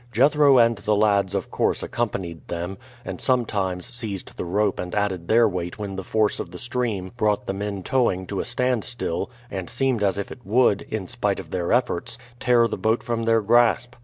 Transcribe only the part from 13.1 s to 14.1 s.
their grasp.